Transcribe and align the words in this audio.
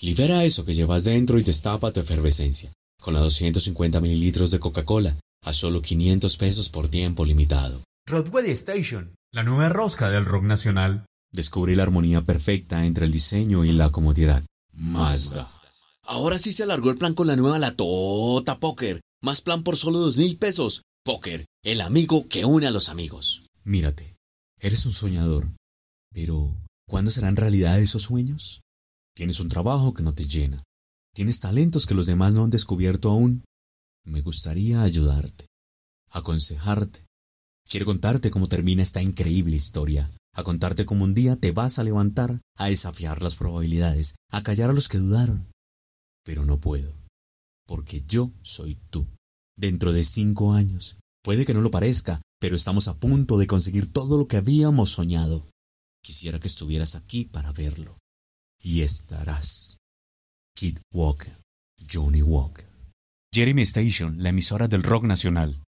Libera 0.00 0.44
eso 0.44 0.64
que 0.64 0.74
llevas 0.74 1.04
dentro 1.04 1.38
y 1.38 1.42
destapa 1.42 1.92
tu 1.92 1.98
efervescencia, 1.98 2.72
con 3.00 3.14
los 3.14 3.22
250 3.24 4.00
mililitros 4.00 4.52
de 4.52 4.60
Coca-Cola, 4.60 5.18
a 5.42 5.52
solo 5.52 5.82
500 5.82 6.36
pesos 6.36 6.68
por 6.68 6.88
tiempo 6.88 7.24
limitado. 7.24 7.82
Broadway 8.06 8.50
Station, 8.52 9.16
la 9.32 9.42
nueva 9.42 9.68
rosca 9.70 10.08
del 10.08 10.24
rock 10.24 10.44
nacional. 10.44 11.04
Descubrí 11.32 11.74
la 11.74 11.82
armonía 11.82 12.22
perfecta 12.22 12.86
entre 12.86 13.06
el 13.06 13.12
diseño 13.12 13.64
y 13.64 13.72
la 13.72 13.90
comodidad. 13.90 14.44
Mazda. 14.72 15.48
Ahora 16.02 16.38
sí 16.38 16.52
se 16.52 16.62
alargó 16.62 16.90
el 16.90 16.96
plan 16.96 17.14
con 17.14 17.26
la 17.26 17.36
nueva 17.36 17.58
Latota 17.58 18.60
Poker. 18.60 19.00
Más 19.20 19.40
plan 19.40 19.64
por 19.64 19.76
solo 19.76 19.98
dos 19.98 20.16
mil 20.16 20.38
pesos. 20.38 20.82
Poker, 21.04 21.44
el 21.64 21.80
amigo 21.80 22.28
que 22.28 22.44
une 22.44 22.68
a 22.68 22.70
los 22.70 22.88
amigos. 22.88 23.42
Mírate, 23.64 24.16
eres 24.60 24.86
un 24.86 24.92
soñador. 24.92 25.48
Pero, 26.12 26.56
¿cuándo 26.88 27.10
serán 27.10 27.36
realidad 27.36 27.80
esos 27.80 28.04
sueños? 28.04 28.62
Tienes 29.18 29.40
un 29.40 29.48
trabajo 29.48 29.94
que 29.94 30.04
no 30.04 30.14
te 30.14 30.28
llena. 30.28 30.62
Tienes 31.12 31.40
talentos 31.40 31.86
que 31.86 31.94
los 31.96 32.06
demás 32.06 32.34
no 32.34 32.44
han 32.44 32.50
descubierto 32.50 33.10
aún. 33.10 33.42
Me 34.04 34.20
gustaría 34.20 34.82
ayudarte, 34.82 35.48
aconsejarte. 36.08 37.04
Quiero 37.68 37.84
contarte 37.84 38.30
cómo 38.30 38.46
termina 38.46 38.84
esta 38.84 39.02
increíble 39.02 39.56
historia, 39.56 40.08
a 40.32 40.44
contarte 40.44 40.86
cómo 40.86 41.02
un 41.02 41.14
día 41.14 41.34
te 41.34 41.50
vas 41.50 41.80
a 41.80 41.82
levantar, 41.82 42.40
a 42.56 42.68
desafiar 42.68 43.20
las 43.20 43.34
probabilidades, 43.34 44.14
a 44.30 44.44
callar 44.44 44.70
a 44.70 44.72
los 44.72 44.86
que 44.86 44.98
dudaron. 44.98 45.50
Pero 46.24 46.44
no 46.44 46.60
puedo, 46.60 46.94
porque 47.66 48.04
yo 48.06 48.30
soy 48.42 48.78
tú. 48.88 49.08
Dentro 49.56 49.92
de 49.92 50.04
cinco 50.04 50.52
años, 50.52 50.96
puede 51.24 51.44
que 51.44 51.54
no 51.54 51.60
lo 51.60 51.72
parezca, 51.72 52.22
pero 52.38 52.54
estamos 52.54 52.86
a 52.86 52.94
punto 52.94 53.36
de 53.36 53.48
conseguir 53.48 53.92
todo 53.92 54.16
lo 54.16 54.28
que 54.28 54.36
habíamos 54.36 54.90
soñado. 54.90 55.50
Quisiera 56.04 56.38
que 56.38 56.46
estuvieras 56.46 56.94
aquí 56.94 57.24
para 57.24 57.52
verlo. 57.52 57.98
Y 58.60 58.82
estarás. 58.82 59.78
Kid 60.56 60.78
Walker, 60.92 61.40
Johnny 61.78 62.22
Walker. 62.22 62.68
Jeremy 63.32 63.62
Station, 63.62 64.22
la 64.22 64.30
emisora 64.30 64.66
del 64.66 64.82
rock 64.82 65.04
nacional. 65.04 65.62